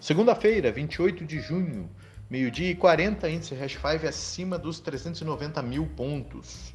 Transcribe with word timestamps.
Segunda-feira, 0.00 0.72
28 0.72 1.26
de 1.26 1.40
junho, 1.40 1.86
meio-dia 2.30 2.70
e 2.70 2.74
40, 2.74 3.28
índice 3.28 3.54
Hash 3.54 3.74
5 3.74 4.08
acima 4.08 4.58
dos 4.58 4.80
390 4.80 5.60
mil 5.60 5.86
pontos. 5.88 6.72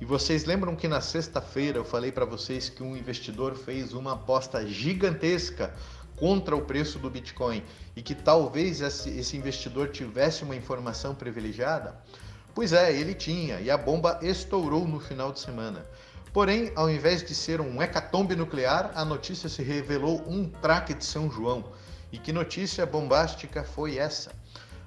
E 0.00 0.04
vocês 0.04 0.44
lembram 0.44 0.76
que 0.76 0.86
na 0.86 1.00
sexta-feira 1.00 1.78
eu 1.78 1.84
falei 1.84 2.12
para 2.12 2.24
vocês 2.24 2.68
que 2.68 2.80
um 2.80 2.96
investidor 2.96 3.56
fez 3.56 3.94
uma 3.94 4.12
aposta 4.12 4.64
gigantesca 4.64 5.74
contra 6.14 6.54
o 6.54 6.62
preço 6.62 7.00
do 7.00 7.10
Bitcoin 7.10 7.64
e 7.96 8.00
que 8.00 8.14
talvez 8.14 8.80
esse 8.80 9.36
investidor 9.36 9.88
tivesse 9.88 10.44
uma 10.44 10.54
informação 10.54 11.16
privilegiada? 11.16 12.00
Pois 12.54 12.72
é, 12.72 12.92
ele 12.92 13.12
tinha, 13.12 13.60
e 13.60 13.72
a 13.72 13.76
bomba 13.76 14.20
estourou 14.22 14.86
no 14.86 15.00
final 15.00 15.32
de 15.32 15.40
semana. 15.40 15.84
Porém, 16.32 16.70
ao 16.76 16.88
invés 16.88 17.24
de 17.24 17.34
ser 17.34 17.60
um 17.60 17.82
hecatombe 17.82 18.36
nuclear, 18.36 18.92
a 18.94 19.04
notícia 19.04 19.48
se 19.48 19.64
revelou 19.64 20.22
um 20.28 20.48
traque 20.48 20.94
de 20.94 21.04
São 21.04 21.28
João. 21.28 21.72
E 22.10 22.18
que 22.18 22.32
notícia 22.32 22.86
bombástica 22.86 23.62
foi 23.62 23.98
essa? 23.98 24.32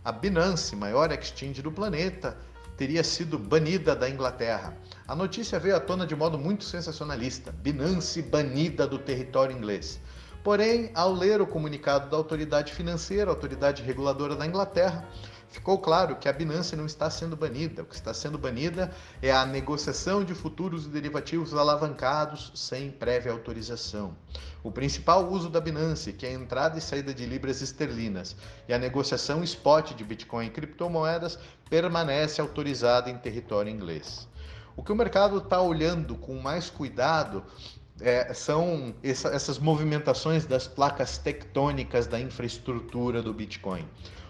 A 0.04 0.12
Binance, 0.12 0.76
maior 0.76 1.12
exchange 1.12 1.62
do 1.62 1.72
planeta, 1.72 2.36
teria 2.76 3.04
sido 3.04 3.38
banida 3.38 3.96
da 3.96 4.10
Inglaterra. 4.10 4.76
A 5.08 5.16
notícia 5.16 5.60
veio 5.60 5.76
à 5.76 5.80
tona 5.80 6.08
de 6.08 6.16
modo 6.16 6.40
muito 6.40 6.64
sensacionalista: 6.64 7.52
Binance 7.52 8.24
banida 8.24 8.88
do 8.88 8.98
território 8.98 9.56
inglês. 9.56 10.00
Porém, 10.44 10.90
ao 10.96 11.14
ler 11.14 11.40
o 11.40 11.46
comunicado 11.46 12.10
da 12.10 12.18
autoridade 12.18 12.74
financeira, 12.74 13.30
autoridade 13.30 13.84
reguladora 13.84 14.36
da 14.36 14.48
Inglaterra, 14.48 15.08
ficou 15.48 15.78
claro 15.78 16.16
que 16.16 16.28
a 16.28 16.34
Binance 16.34 16.76
não 16.76 16.88
está 16.88 17.08
sendo 17.12 17.36
banida. 17.36 17.84
O 17.84 17.86
que 17.86 17.94
está 17.94 18.12
sendo 18.16 18.40
banida 18.40 18.92
é 19.22 19.32
a 19.32 19.46
negociação 19.46 20.24
de 20.24 20.34
futuros 20.34 20.88
e 20.88 20.90
derivativos 20.90 21.54
alavancados 21.54 22.52
sem 22.56 22.90
prévia 22.90 23.32
autorização. 23.32 24.16
O 24.64 24.72
principal 24.72 25.28
uso 25.28 25.50
da 25.50 25.60
Binance, 25.60 26.14
que 26.14 26.26
é 26.26 26.30
a 26.30 26.34
entrada 26.34 26.78
e 26.78 26.82
saída 26.82 27.14
de 27.14 27.26
libras 27.26 27.62
esterlinas, 27.62 28.36
e 28.68 28.74
a 28.74 28.78
negociação 28.78 29.44
spot 29.44 29.94
de 29.96 30.04
Bitcoin 30.04 30.46
e 30.46 30.50
criptomoedas, 30.52 31.40
permanece 31.70 32.40
autorizada 32.40 33.10
em 33.10 33.18
território 33.18 33.72
inglês. 33.72 34.28
O 34.76 34.84
que 34.84 34.92
o 34.92 34.96
mercado 34.96 35.40
está 35.40 35.60
olhando 35.60 36.16
com 36.16 36.40
mais 36.40 36.70
cuidado 36.70 37.44
é, 38.02 38.34
são 38.34 38.94
essa, 39.04 39.30
essas 39.30 39.60
movimentações 39.60 40.46
das 40.46 40.68
placas 40.68 41.18
tectônicas 41.18 42.08
da 42.08 42.20
infraestrutura 42.20 43.22
do 43.22 43.34
Bitcoin. 43.34 43.88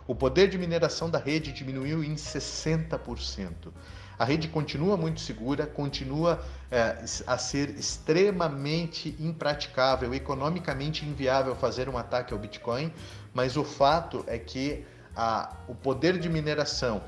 O 0.08 0.16
poder 0.16 0.50
de 0.50 0.58
mineração 0.58 1.10
da 1.10 1.18
rede 1.18 1.52
diminuiu 1.52 2.04
em 2.04 2.16
60%. 2.16 3.72
A 4.20 4.26
rede 4.26 4.48
continua 4.48 4.96
muito 4.98 5.20
segura, 5.20 5.66
continua 5.66 6.44
é, 6.70 7.04
a 7.26 7.38
ser 7.38 7.72
extremamente 7.72 9.16
impraticável, 9.20 10.14
economicamente 10.14 11.06
inviável 11.06 11.56
fazer 11.56 11.90
um 11.90 11.98
ataque 11.98 12.34
ao 12.34 12.40
Bitcoin, 12.40 12.94
mas 13.34 13.58
o 13.58 13.64
fato 13.64 14.24
é 14.28 14.38
que 14.38 14.86
a, 15.16 15.56
o 15.68 15.74
poder 15.74 16.20
de 16.20 16.30
mineração 16.30 17.02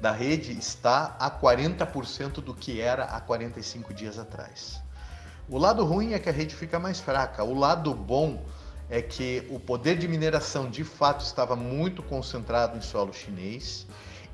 da 0.00 0.12
rede 0.12 0.52
está 0.52 1.16
a 1.18 1.30
40% 1.30 2.34
do 2.34 2.54
que 2.54 2.80
era 2.80 3.04
há 3.04 3.20
45 3.20 3.92
dias 3.92 4.18
atrás. 4.18 4.85
O 5.48 5.58
lado 5.58 5.84
ruim 5.84 6.12
é 6.12 6.18
que 6.18 6.28
a 6.28 6.32
rede 6.32 6.56
fica 6.56 6.76
mais 6.76 6.98
fraca. 6.98 7.44
O 7.44 7.54
lado 7.54 7.94
bom 7.94 8.44
é 8.90 9.00
que 9.00 9.46
o 9.48 9.60
poder 9.60 9.96
de 9.96 10.08
mineração 10.08 10.68
de 10.68 10.82
fato 10.82 11.24
estava 11.24 11.54
muito 11.54 12.02
concentrado 12.02 12.76
em 12.76 12.80
solo 12.80 13.12
chinês 13.12 13.86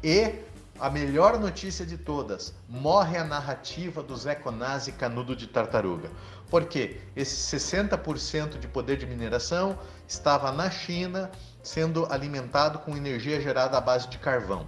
e 0.02 0.36
a 0.80 0.88
melhor 0.88 1.38
notícia 1.38 1.84
de 1.84 1.98
todas, 1.98 2.54
morre 2.66 3.18
a 3.18 3.24
narrativa 3.24 4.02
do 4.02 4.16
Zé 4.16 4.34
Conaz 4.34 4.88
e 4.88 4.92
Canudo 4.92 5.36
de 5.36 5.46
Tartaruga. 5.46 6.10
Porque 6.50 6.98
esse 7.14 7.56
60% 7.56 8.58
de 8.58 8.66
poder 8.66 8.96
de 8.96 9.04
mineração 9.04 9.78
estava 10.08 10.50
na 10.50 10.70
China 10.70 11.30
sendo 11.62 12.10
alimentado 12.10 12.78
com 12.78 12.96
energia 12.96 13.38
gerada 13.38 13.76
à 13.76 13.80
base 13.82 14.08
de 14.08 14.16
carvão. 14.16 14.66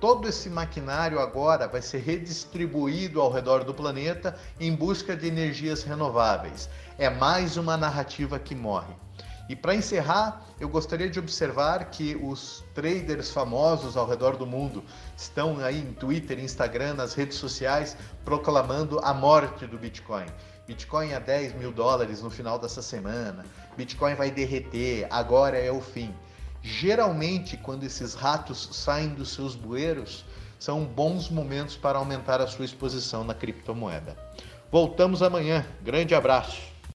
Todo 0.00 0.26
esse 0.26 0.48
maquinário 0.48 1.20
agora 1.20 1.68
vai 1.68 1.82
ser 1.82 1.98
redistribuído 1.98 3.20
ao 3.20 3.30
redor 3.30 3.64
do 3.64 3.74
planeta 3.74 4.34
em 4.58 4.74
busca 4.74 5.14
de 5.14 5.28
energias 5.28 5.82
renováveis. 5.82 6.70
É 6.96 7.10
mais 7.10 7.58
uma 7.58 7.76
narrativa 7.76 8.38
que 8.38 8.54
morre. 8.54 8.94
E 9.46 9.54
para 9.54 9.74
encerrar, 9.74 10.46
eu 10.58 10.70
gostaria 10.70 11.10
de 11.10 11.18
observar 11.18 11.90
que 11.90 12.16
os 12.16 12.64
traders 12.72 13.30
famosos 13.30 13.94
ao 13.94 14.08
redor 14.08 14.36
do 14.36 14.46
mundo 14.46 14.82
estão 15.16 15.58
aí 15.58 15.80
em 15.80 15.92
Twitter, 15.92 16.38
Instagram, 16.38 16.94
nas 16.94 17.12
redes 17.12 17.36
sociais, 17.36 17.94
proclamando 18.24 19.00
a 19.00 19.12
morte 19.12 19.66
do 19.66 19.76
Bitcoin. 19.76 20.26
Bitcoin 20.66 21.12
a 21.12 21.18
10 21.18 21.56
mil 21.56 21.72
dólares 21.72 22.22
no 22.22 22.30
final 22.30 22.58
dessa 22.58 22.80
semana, 22.80 23.44
Bitcoin 23.76 24.14
vai 24.14 24.30
derreter, 24.30 25.06
agora 25.10 25.58
é 25.58 25.70
o 25.70 25.80
fim. 25.80 26.14
Geralmente, 26.62 27.56
quando 27.56 27.84
esses 27.84 28.14
ratos 28.14 28.68
saem 28.72 29.10
dos 29.10 29.32
seus 29.32 29.54
bueiros, 29.54 30.24
são 30.58 30.84
bons 30.84 31.30
momentos 31.30 31.76
para 31.76 31.98
aumentar 31.98 32.40
a 32.40 32.46
sua 32.46 32.64
exposição 32.64 33.24
na 33.24 33.34
criptomoeda. 33.34 34.16
Voltamos 34.70 35.22
amanhã. 35.22 35.66
Grande 35.82 36.14
abraço. 36.14 36.60